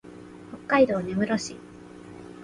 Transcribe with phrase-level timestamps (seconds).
[0.67, 1.55] 北海道根室市